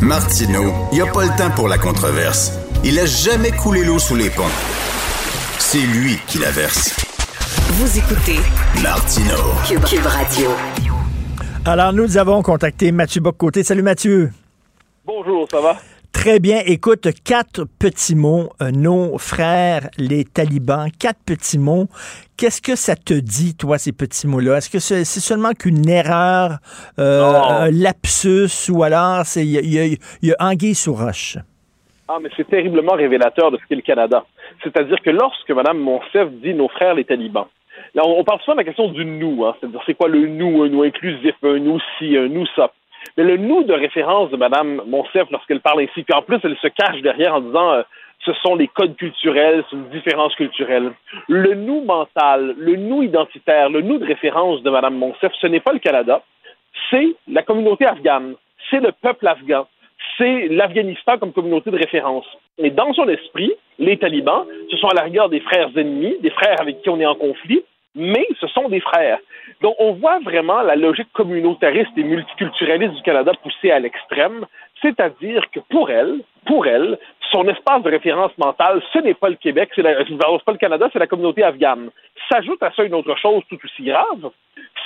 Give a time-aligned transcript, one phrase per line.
[0.00, 2.52] Martineau, il n'y a pas le temps pour la controverse.
[2.84, 4.44] Il a jamais coulé l'eau sous les ponts.
[5.58, 6.94] C'est lui qui la verse.
[7.72, 8.38] Vous écoutez
[8.80, 9.54] Martineau.
[9.66, 10.50] Cube, Cube Radio.
[11.64, 13.64] Alors, nous avons contacté Mathieu Boccoté.
[13.64, 14.30] Salut Mathieu.
[15.04, 15.76] Bonjour, ça va?
[16.20, 16.58] Très bien.
[16.66, 18.48] Écoute, quatre petits mots.
[18.60, 21.86] euh, nos frères, les talibans, quatre petits mots.
[22.36, 24.56] Qu'est-ce que ça te dit, toi, ces petits mots-là?
[24.56, 26.58] Est-ce que c'est seulement qu'une erreur,
[26.98, 31.38] euh, un lapsus, ou alors c'est il y a, y y anguille sous roche?
[32.08, 34.24] Ah, mais c'est terriblement révélateur de ce qu'est le Canada.
[34.64, 37.46] C'est-à-dire que lorsque Mme Monsef dit nos frères les talibans,
[37.94, 40.26] là, on, on parle souvent de la question du nous, hein, c'est-à-dire c'est quoi le
[40.26, 42.72] nous, un nous inclusif, un nous ci, un nous ça?
[43.18, 46.56] Mais le nous de référence de Mme Monsef lorsqu'elle parle ainsi, puis en plus elle
[46.58, 47.82] se cache derrière en disant euh,
[48.24, 50.92] ce sont les codes culturels, c'est une différence culturelle.
[51.26, 55.58] Le nous mental, le nous identitaire, le nous de référence de Mme Monsef, ce n'est
[55.58, 56.22] pas le Canada,
[56.90, 58.36] c'est la communauté afghane,
[58.70, 59.66] c'est le peuple afghan,
[60.16, 62.26] c'est l'Afghanistan comme communauté de référence.
[62.58, 66.30] Et dans son esprit, les talibans, ce sont à la rigueur des frères ennemis, des
[66.30, 67.64] frères avec qui on est en conflit,
[67.98, 69.18] mais ce sont des frères.
[69.60, 74.46] Donc on voit vraiment la logique communautariste et multiculturaliste du Canada poussée à l'extrême,
[74.80, 76.98] c'est-à-dire que pour elle, pour elle,
[77.32, 80.98] son espace de référence mentale, ce n'est pas le Québec, c'est pas le Canada, c'est
[80.98, 81.90] la communauté afghane.
[82.30, 84.30] S'ajoute à ça une autre chose tout aussi grave,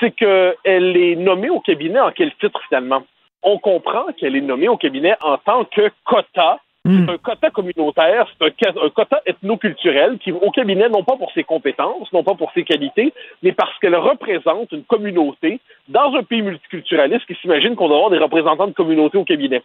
[0.01, 3.05] c'est qu'elle est nommée au cabinet en quel titre finalement?
[3.43, 7.07] On comprend qu'elle est nommée au cabinet en tant que quota Hmm.
[7.07, 11.45] c'est un quota communautaire, c'est un, quota ethno-culturel qui, au cabinet, non pas pour ses
[11.45, 13.13] compétences, non pas pour ses qualités,
[13.45, 18.11] mais parce qu'elle représente une communauté dans un pays multiculturaliste qui s'imagine qu'on doit avoir
[18.11, 19.63] des représentants de communauté au cabinet.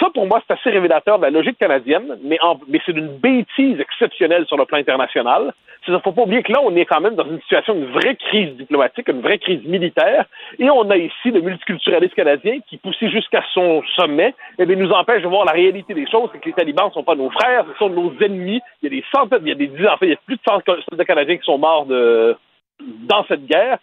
[0.00, 3.08] Ça, pour moi, c'est assez révélateur de la logique canadienne, mais, en- mais c'est une
[3.18, 5.52] bêtise exceptionnelle sur le plan international.
[5.86, 7.92] Il ne faut pas oublier que là, on est quand même dans une situation, une
[7.92, 10.24] vraie crise diplomatique, une vraie crise militaire,
[10.58, 14.90] et on a ici le multiculturalisme canadien qui, poussé jusqu'à son sommet, eh bien, nous
[14.92, 17.30] empêche de voir la réalité des choses, c'est que les talibans ne sont pas nos
[17.30, 18.60] frères, ce sont nos ennemis.
[18.82, 20.36] Il y a des centaines, il y a des dizaines, en il y a plus
[20.36, 23.78] de 100 soldats canadiens qui sont morts dans cette guerre.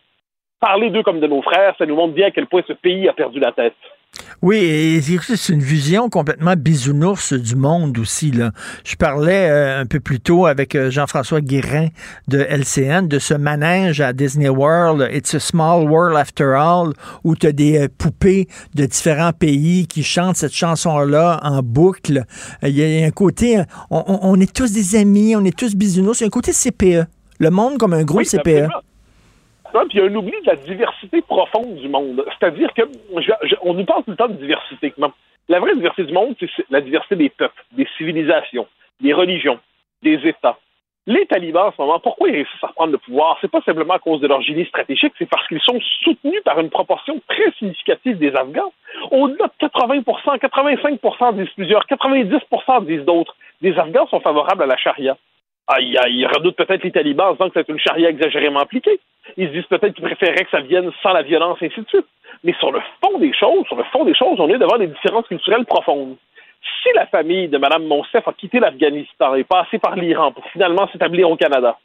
[0.59, 3.07] Parler d'eux comme de nos frères, ça nous montre bien à quel point ce pays
[3.09, 3.75] a perdu la tête.
[4.41, 8.31] Oui, et c'est une vision complètement bisounours du monde aussi.
[8.31, 8.51] Là.
[8.83, 11.87] Je parlais euh, un peu plus tôt avec euh, Jean-François Guérin
[12.27, 17.35] de LCN de ce manège à Disney World, It's a Small World After All, où
[17.35, 22.23] tu as des euh, poupées de différents pays qui chantent cette chanson-là en boucle.
[22.63, 23.61] Il y, a- un côté,
[23.91, 26.19] on, est tous des amis, on est tous bisounours.
[26.19, 27.05] Il y a un côté CPE.
[27.39, 28.19] Le monde comme un gros.
[28.19, 28.37] Oui, CPE.
[28.37, 28.69] absolument.
[29.71, 32.23] Puis il y a un oubli de la diversité profonde du monde.
[32.39, 32.83] C'est-à-dire que
[33.61, 34.93] on nous parle tout le temps de diversité.
[34.97, 35.11] Non.
[35.49, 38.67] La vraie diversité du monde, c'est c'est la diversité des peuples, des civilisations,
[39.01, 39.59] des religions,
[40.03, 40.57] des États.
[41.07, 43.37] Les talibans, en ce moment, pourquoi ils réussissent à reprendre le pouvoir?
[43.41, 46.59] C'est pas simplement à cause de leur génie stratégique, c'est parce qu'ils sont soutenus par
[46.59, 48.71] une proportion très significative des Afghans.
[49.09, 50.99] Au-delà de 80% 85
[51.33, 53.35] disent plusieurs, 90% disent d'autres.
[53.61, 55.17] Les Afghans sont favorables à la charia.
[55.79, 58.99] Ils, ils redoutent peut-être les talibans en disant que c'est une charia exagérément appliquée.
[59.37, 62.07] Ils se disent peut-être qu'ils préféreraient que ça vienne sans la violence, ainsi de suite.
[62.43, 64.87] Mais sur le fond des choses, sur le fond des choses, on est devant des
[64.87, 66.15] différences culturelles profondes.
[66.83, 70.87] Si la famille de Mme Monsef a quitté l'Afghanistan et passé par l'Iran pour finalement
[70.91, 71.77] s'établir au Canada,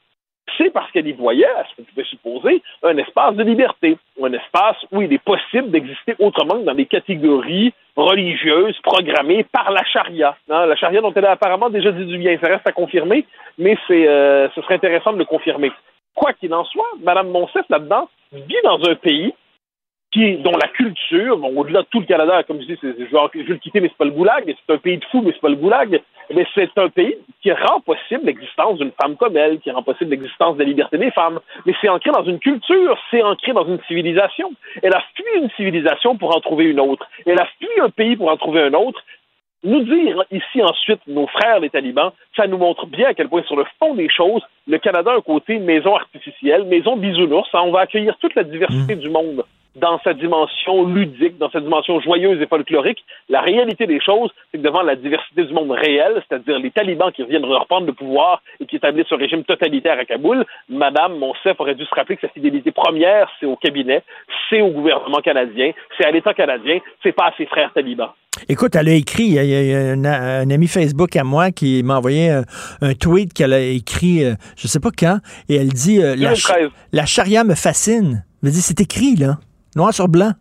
[0.56, 4.32] c'est parce qu'elle y voyait, à ce qu'on pouvait supposer, un espace de liberté, un
[4.32, 9.82] espace où il est possible d'exister autrement que dans des catégories religieuses programmées par la
[9.84, 10.36] charia.
[10.50, 10.66] hein.
[10.66, 13.26] La charia dont elle a apparemment déjà dit du bien, ça reste à confirmer,
[13.58, 15.72] mais c'est, euh, ce serait intéressant de le confirmer.
[16.14, 19.34] Quoi qu'il en soit, Mme Monsef, là-dedans, vit dans un pays
[20.16, 23.56] dont la culture, bon, au-delà de tout le Canada, comme je dis, je veux le
[23.56, 25.56] quitter, mais c'est pas le goulag, c'est un pays de fous, mais c'est pas le
[25.56, 26.00] goulag,
[26.34, 30.10] mais c'est un pays qui rend possible l'existence d'une femme comme elle, qui rend possible
[30.10, 31.40] l'existence de la liberté des femmes.
[31.64, 34.52] Mais c'est ancré dans une culture, c'est ancré dans une civilisation.
[34.82, 37.06] Elle a fui une civilisation pour en trouver une autre.
[37.26, 39.04] Elle a fui un pays pour en trouver un autre.
[39.64, 43.42] Nous dire ici ensuite, nos frères les talibans, ça nous montre bien à quel point,
[43.44, 47.48] sur le fond des choses, le Canada a un côté maison artificielle, maison bisounours.
[47.52, 49.00] On va accueillir toute la diversité mmh.
[49.00, 49.44] du monde
[49.76, 53.04] dans sa dimension ludique, dans sa dimension joyeuse et folklorique.
[53.28, 57.12] La réalité des choses, c'est que devant la diversité du monde réel, c'est-à-dire les talibans
[57.12, 61.60] qui reviennent reprendre le pouvoir et qui établissent un régime totalitaire à Kaboul, Madame Monsef
[61.60, 64.02] aurait dû se rappeler que sa fidélité première, c'est au cabinet,
[64.48, 68.10] c'est au gouvernement canadien, c'est à l'État canadien, c'est pas à ses frères talibans.
[68.48, 72.30] Écoute, elle a écrit, il y a, un, ami Facebook à moi qui m'a envoyé
[72.30, 76.32] un, tweet qu'elle a écrit, euh, je sais pas quand, et elle dit euh, la,
[76.92, 78.24] la charia me fascine.
[78.42, 79.38] Elle dit c'est écrit là.
[79.74, 80.32] Noir sur blanc.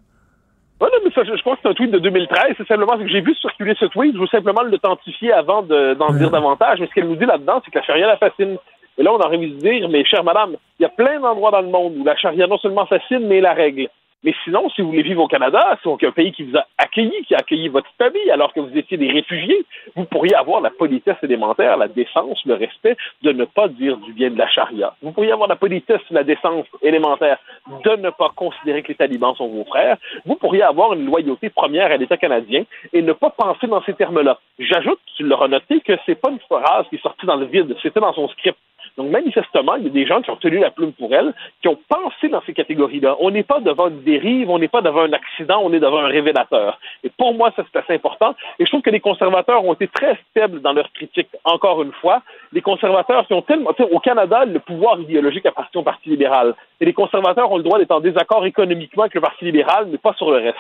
[0.82, 2.56] Oui, mais ça, je, crois que c'est un tweet de 2013.
[2.58, 4.14] C'est simplement que j'ai vu circuler ce tweet.
[4.14, 6.80] Je veux simplement l'authentifier avant d'en dire davantage.
[6.80, 8.58] Mais ce qu'elle nous dit là-dedans, c'est que la charia la fascine.
[8.98, 11.52] Et là, on a envie de dire, mais chère madame, il y a plein d'endroits
[11.52, 13.90] dans le monde où la charia non seulement fascine, mais la règle.
[14.26, 17.14] Mais sinon, si vous voulez vivre au Canada, c'est un pays qui vous a accueilli,
[17.28, 19.64] qui a accueilli votre famille alors que vous étiez des réfugiés,
[19.96, 24.14] vous pourriez avoir la politesse élémentaire, la décence, le respect de ne pas dire du
[24.14, 24.96] bien de la charia.
[25.04, 27.38] Vous pourriez avoir la politesse, la décence élémentaire
[27.84, 29.98] de ne pas considérer que les talibans sont vos frères.
[30.26, 32.64] Vous pourriez avoir une loyauté première à l'État canadien
[32.94, 34.40] et ne pas penser dans ces termes-là.
[34.58, 37.76] J'ajoute, tu l'auras noté, que c'est pas une phrase qui est sortie dans le vide,
[37.84, 38.58] c'était dans son script.
[38.98, 41.68] Donc, manifestement, il y a des gens qui ont tenu la plume pour elle, qui
[41.68, 43.18] ont pensé dans ces catégories-là.
[43.20, 46.00] On n'est pas devant une dérive, on n'est pas devant un accident, on est devant
[46.00, 46.80] un révélateur.
[47.04, 48.36] Et pour moi, ça, c'est assez important.
[48.60, 51.92] Et je trouve que les conservateurs ont été très faibles dans leur critique, encore une
[51.94, 52.22] fois.
[52.54, 53.72] Les conservateurs qui ont tellement...
[53.92, 56.56] Au Canada, le pouvoir idéologique appartient au Parti libéral.
[56.80, 59.98] Et les conservateurs ont le droit d'être en désaccord économiquement avec le Parti libéral, mais
[59.98, 60.58] pas sur le reste.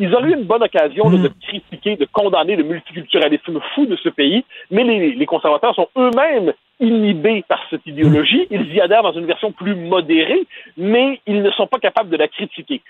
[0.00, 1.34] Ils ont eu une bonne occasion de hmm.
[1.46, 6.54] critiquer, de condamner le multiculturalisme fou de ce pays, mais les, les conservateurs sont eux-mêmes
[6.80, 8.46] inhibés par cette idéologie.
[8.50, 10.46] Ils y adhèrent dans une version plus modérée,
[10.78, 12.80] mais ils ne sont pas capables de la critiquer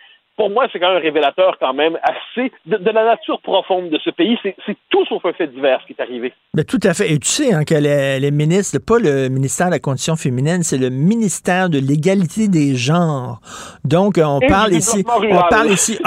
[0.41, 3.99] pour moi, c'est quand même un révélateur quand même assez de, la nature profonde de
[4.03, 4.39] ce pays.
[4.43, 4.57] C'est
[4.89, 6.33] tout sauf un fait divers qui est arrivé.
[6.55, 7.13] Mais tout à fait.
[7.13, 10.79] Et tu sais hein, qu'elle est, ministre, pas le ministère de la Condition féminine, c'est
[10.79, 13.43] le ministère de l'égalité des genres.
[13.85, 15.99] Donc, on parle ici, on parle ici,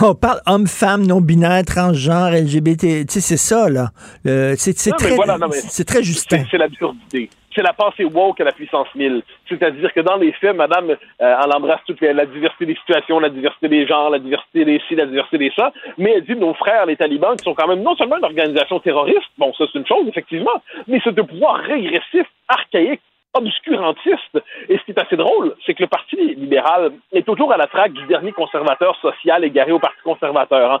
[0.00, 3.04] on parle homme, femme, non binaire, transgenre, LGBT.
[3.04, 3.88] Tu sais, c'est ça là.
[4.24, 5.16] C'est très,
[5.50, 6.44] c'est très justin.
[6.48, 9.22] C'est l'absurdité c'est la pensée woke à la puissance 1000.
[9.48, 13.28] C'est-à-dire que dans les faits, madame, euh, elle embrasse toute la, diversité des situations, la
[13.28, 16.54] diversité des genres, la diversité des ci, la diversité des ça, mais elle dit nos
[16.54, 19.78] frères, les talibans, qui sont quand même non seulement une organisation terroriste, bon, ça c'est
[19.78, 23.02] une chose, effectivement, mais c'est de pouvoir régressif, archaïque,
[23.34, 24.42] obscurantiste.
[24.68, 27.66] Et ce qui est assez drôle, c'est que le Parti libéral est toujours à la
[27.66, 30.80] traque du dernier conservateur social égaré au Parti conservateur, hein.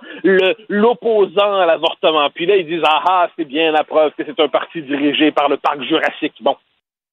[0.68, 2.28] l'opposant à l'avortement.
[2.30, 5.30] Puis là, ils disent Ah ah, c'est bien la preuve que c'est un parti dirigé
[5.30, 6.34] par le parc jurassique.
[6.40, 6.56] Bon.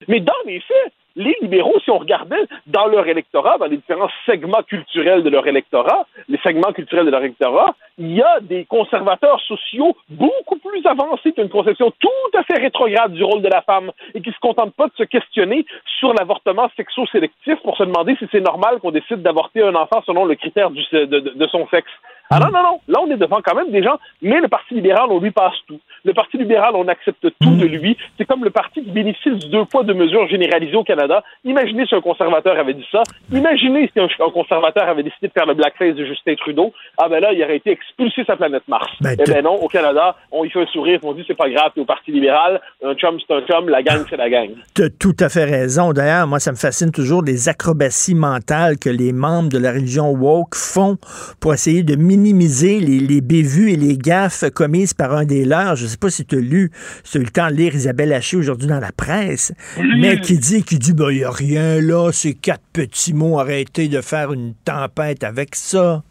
[0.07, 4.09] Mais dans les faits, les libéraux, si on regardait dans leur électorat, dans les différents
[4.25, 8.65] segments culturels de leur électorat, les segments culturels de leur électorat, il y a des
[8.65, 13.63] conservateurs sociaux beaucoup plus avancés qu'une conception tout à fait rétrograde du rôle de la
[13.63, 15.65] femme et qui se contentent pas de se questionner
[15.99, 20.25] sur l'avortement sexo-sélectif pour se demander si c'est normal qu'on décide d'avorter un enfant selon
[20.25, 21.91] le critère de son sexe.
[22.29, 22.79] Ah non, non, non.
[22.88, 25.56] Là, on est devant quand même des gens, mais le Parti libéral, on lui passe
[25.68, 25.79] tout.
[26.03, 27.97] Le Parti libéral, on accepte tout de lui.
[28.18, 31.24] C'est comme le parti qui bénéficie de deux poids, de mesures généralisées au Canada.
[31.45, 33.03] Imaginez si un conservateur avait dit ça.
[33.31, 36.74] Imaginez si un, conservateur avait décidé de faire le blackface de Justin Trudeau.
[36.97, 38.91] Ah ben là, il aurait été expulsé sa planète Mars.
[39.01, 41.49] Ben, eh ben non, au Canada, on y fait un sourire, on dit c'est pas
[41.49, 42.61] grave, c'est au Parti libéral.
[42.83, 44.49] Un chum, c'est un chum, la gang, c'est la gang.
[44.75, 45.94] Tu as tout à fait raison.
[45.94, 50.11] D'ailleurs, moi, ça me fascine toujours les acrobaties mentales que les membres de la religion
[50.11, 50.97] woke font
[51.40, 55.76] pour essayer de minimiser les, les bévues et les gaffes commises par un des leurs.
[55.76, 56.71] Je ne sais pas si tu as lu,
[57.04, 59.54] si tu as eu le temps de lire Isabelle Haché aujourd'hui dans la presse,
[60.00, 63.40] mais qui dit qu'il dit, ben, il n'y a rien là, ces quatre petits mots,
[63.40, 66.04] arrêtez de faire une tempête avec ça.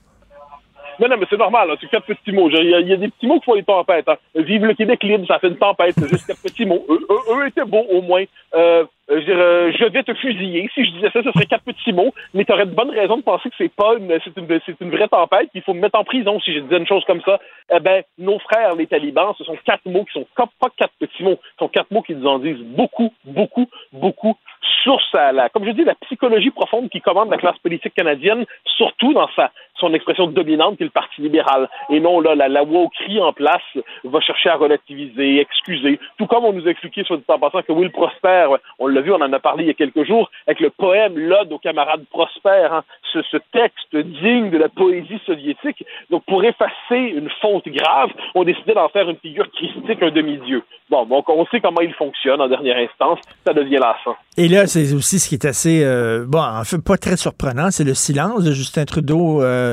[0.98, 2.48] Non, non, mais c'est normal, c'est quatre petits mots.
[2.50, 4.08] Il y, a, des petits mots qui font des tempêtes.
[4.08, 4.16] Hein.
[4.34, 6.84] Vive le Québec libre, ça fait une tempête, c'est juste quatre petits mots.
[6.88, 8.24] Eux, étaient beaux, au moins.
[8.54, 10.68] Euh, je, je vais te fusiller.
[10.74, 13.18] Si je disais ça, ce serait quatre petits mots, mais tu aurais de bonnes raisons
[13.18, 15.80] de penser que c'est pas une, c'est une, c'est une vraie tempête, qu'il faut me
[15.80, 17.38] mettre en prison si je disais une chose comme ça.
[17.74, 21.22] Eh ben, nos frères, les talibans, ce sont quatre mots qui sont pas quatre petits
[21.22, 24.36] mots, ce sont quatre mots qui nous en disent beaucoup, beaucoup, beaucoup
[24.82, 28.44] sur la, comme je dis, la psychologie profonde qui commande la classe politique canadienne,
[28.76, 31.68] surtout dans sa, son expression dominante qui est le Parti libéral.
[31.90, 33.62] Et non, là, la, la wokerie en place
[34.04, 35.98] va chercher à relativiser, excuser.
[36.18, 39.00] Tout comme on nous a expliqué, soit dit en passant, que Will Prosper, on l'a
[39.00, 41.58] vu, on en a parlé il y a quelques jours, avec le poème L'Ode aux
[41.58, 45.84] camarades prospères, hein, ce, ce, texte digne de la poésie soviétique.
[46.10, 50.62] Donc, pour effacer une faute grave, on décidait d'en faire une figure christique, un demi-dieu.
[50.88, 54.16] Bon, donc on sait comment il fonctionne en dernière instance, ça devient lassant.
[54.36, 57.70] Et là, c'est aussi ce qui est assez, euh, bon, en fait, pas très surprenant,
[57.70, 59.65] c'est le silence de Justin Trudeau euh,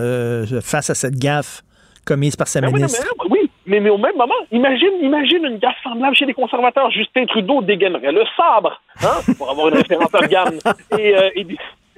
[0.62, 1.64] face à cette gaffe
[2.06, 3.06] commise par sa mais ministre.
[3.30, 6.34] Oui, mais, oui, mais, mais, au même moment, imagine, imagine une gaffe semblable chez les
[6.34, 6.92] conservateurs.
[6.92, 10.60] Justin Trudeau dégainerait le sabre, hein, pour avoir une référence organe,
[10.98, 11.48] et, euh, et,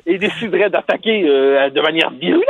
[0.06, 2.46] et, déciderait d'attaquer euh, de manière virulente.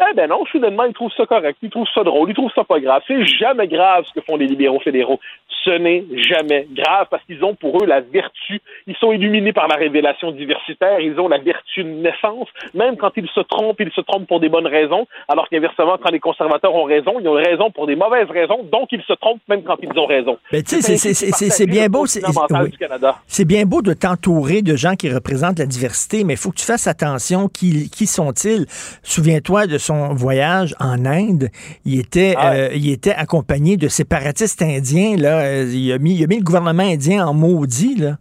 [0.00, 2.64] Eh ben non, soudainement, il trouve ça correct, il trouve ça drôle, il trouve ça
[2.64, 3.02] pas grave.
[3.06, 5.20] C'est jamais grave ce que font les libéraux fédéraux
[5.64, 8.60] ce n'est jamais grave parce qu'ils ont pour eux la vertu.
[8.86, 11.00] Ils sont illuminés par la révélation diversitaire.
[11.00, 12.48] Ils ont la vertu de naissance.
[12.74, 15.06] Même quand ils se trompent, ils se trompent pour des bonnes raisons.
[15.28, 18.62] Alors qu'inversement, quand les conservateurs ont raison, ils ont raison pour des mauvaises raisons.
[18.70, 20.38] Donc, ils se trompent même quand ils ont raison.
[20.52, 22.06] Ben, tu sais, c'est bien beau.
[22.06, 26.58] C'est bien beau de t'entourer de gens qui représentent la diversité, mais il faut que
[26.58, 27.48] tu fasses attention.
[27.48, 28.66] Qui, qui sont-ils?
[29.02, 31.48] Souviens-toi de son voyage en Inde.
[31.84, 36.14] Il était, ah euh, il était accompagné de séparatistes indiens, là, euh, il, a mis,
[36.14, 38.12] il a mis le gouvernement indien en maudit, là.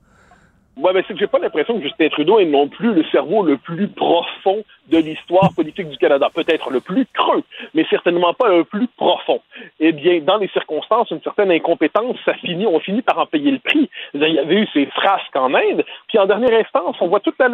[0.77, 3.43] Oui, mais c'est que j'ai pas l'impression que Justin Trudeau est non plus le cerveau
[3.43, 6.29] le plus profond de l'histoire politique du Canada.
[6.33, 7.43] Peut-être le plus creux,
[7.73, 9.41] mais certainement pas le plus profond.
[9.79, 13.51] Eh bien, dans les circonstances, une certaine incompétence, ça finit, on finit par en payer
[13.51, 13.89] le prix.
[14.13, 17.37] Il y avait eu ces frasques en Inde, puis en dernière instance, on voit toute
[17.39, 17.49] la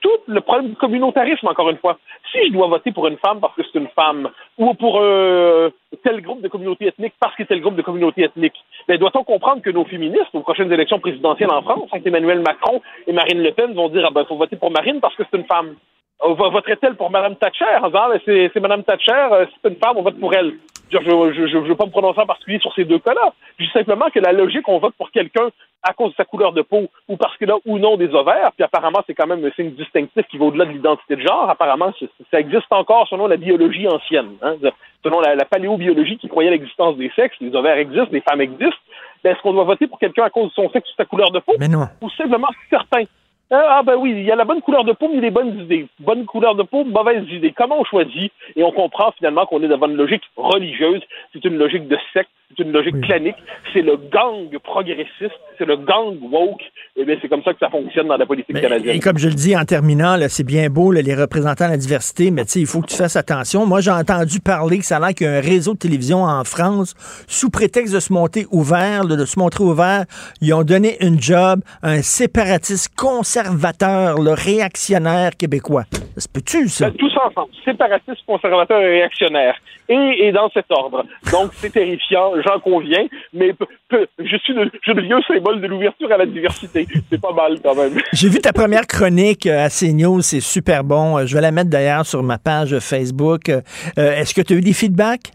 [0.00, 1.98] tout le problème du communautarisme, encore une fois.
[2.32, 5.70] Si je dois voter pour une femme parce que c'est une femme, ou pour euh,
[6.02, 8.54] tel groupe de communauté ethnique parce que c'est tel groupe de communauté ethnique,
[8.86, 12.80] ben, doit-on comprendre que nos féministes, aux prochaines élections présidentielles en France, avec Emmanuel Macron
[13.06, 15.38] et Marine Le Pen, vont dire, ah ben, faut voter pour Marine parce que c'est
[15.38, 15.76] une femme?
[16.20, 17.64] Voterait-elle pour Mme Thatcher?
[17.82, 20.54] En disant, ben, c'est Mme Thatcher, euh, c'est une femme, on vote pour elle.
[20.90, 23.32] Je ne veux pas me prononcer en particulier sur ces deux cas-là.
[23.58, 25.48] Je dis simplement que la logique, on vote pour quelqu'un
[25.82, 28.50] à cause de sa couleur de peau ou parce qu'il a ou non des ovaires,
[28.56, 31.48] puis apparemment, c'est quand même un signe distinctif qui va au-delà de l'identité de genre.
[31.48, 31.92] Apparemment,
[32.30, 34.32] ça existe encore selon la biologie ancienne.
[34.42, 34.56] Hein?
[35.04, 38.80] Selon la, la paléobiologie qui croyait l'existence des sexes, les ovaires existent, les femmes existent.
[39.22, 41.04] Ben, est-ce qu'on doit voter pour quelqu'un à cause de son sexe ou de sa
[41.04, 41.54] couleur de peau?
[41.58, 41.86] Mais non.
[42.00, 43.04] Ou simplement certains.
[43.50, 45.58] Ah, ah ben oui, il y a la bonne couleur de peau, mais les bonnes
[45.58, 45.86] idées.
[46.00, 47.54] Bonne couleur de peau, mauvaise idée.
[47.56, 48.30] Comment on choisit?
[48.56, 51.00] Et on comprend finalement qu'on est devant une logique religieuse.
[51.32, 53.36] C'est une logique de secte, c'est une logique clanique.
[53.72, 56.60] C'est le gang progressiste, c'est le gang woke.
[56.60, 58.94] Et eh bien, c'est comme ça que ça fonctionne dans la politique canadienne.
[58.94, 62.30] Et comme je le dis en terminant, c'est bien beau, les représentants de la diversité,
[62.30, 63.64] mais tu sais, il faut que tu fasses attention.
[63.64, 66.24] Moi, j'ai entendu parler que ça a l'air qu'il y a un réseau de télévision
[66.24, 66.94] en France,
[67.26, 70.04] sous prétexte de se monter ouvert, de se montrer ouvert,
[70.42, 75.84] ils ont donné une job à un séparatiste conservateur conservateur, le réactionnaire québécois.
[76.14, 76.90] Ça se peut-tu, ça?
[76.90, 79.54] Ben, tous ensemble, séparatistes, conservateurs et réactionnaires.
[79.90, 81.04] Et, dans cet ordre.
[81.32, 83.54] Donc, c'est terrifiant, j'en conviens, mais
[83.90, 86.86] je suis le, je symbole de l'ouverture à la diversité.
[87.08, 87.98] C'est pas mal, quand même.
[88.12, 91.24] J'ai vu ta première chronique euh, à CNews, c'est super bon.
[91.24, 93.48] Je vais la mettre d'ailleurs sur ma page Facebook.
[93.48, 93.62] Euh,
[93.96, 95.32] est-ce que tu as eu des feedbacks?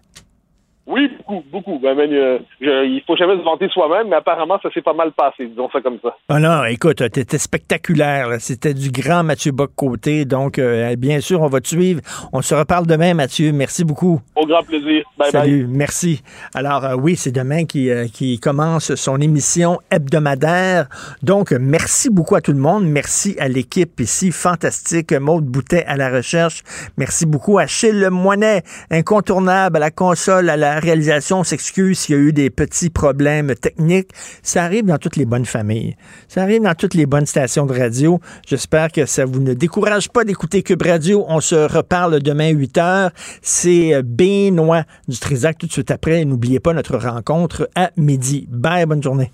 [0.85, 1.79] Oui, beaucoup, beaucoup.
[1.79, 5.11] Ben, ben, euh, il faut jamais se vanter soi-même, mais apparemment, ça s'est pas mal
[5.11, 6.15] passé, disons ça comme ça.
[6.29, 8.27] Ah non, écoute, t'étais spectaculaire.
[8.39, 10.25] C'était du grand Mathieu Bock-Côté.
[10.25, 12.01] Donc, euh, bien sûr, on va te suivre.
[12.31, 13.51] On se reparle demain, Mathieu.
[13.51, 14.21] Merci beaucoup.
[14.35, 15.03] Au grand plaisir.
[15.17, 16.21] Bye Salut, merci.
[16.53, 20.87] Alors, euh, oui, c'est demain qui, qui commence son émission hebdomadaire.
[21.21, 22.85] Donc, merci beaucoup à tout le monde.
[22.85, 25.13] Merci à l'équipe ici, fantastique.
[25.13, 26.63] Maude Boutet à la recherche.
[26.97, 30.79] Merci beaucoup à Chille Moinet, incontournable à la console, à la la
[31.23, 34.09] réalisation s'excuse s'il y a eu des petits problèmes techniques.
[34.41, 35.95] Ça arrive dans toutes les bonnes familles.
[36.27, 38.19] Ça arrive dans toutes les bonnes stations de radio.
[38.47, 41.25] J'espère que ça vous ne décourage pas d'écouter Cube Radio.
[41.27, 43.11] On se reparle demain 8 heures.
[43.41, 46.25] C'est Benoît du Trisac tout de suite après.
[46.25, 48.47] N'oubliez pas notre rencontre à midi.
[48.49, 49.33] Bye, bonne journée.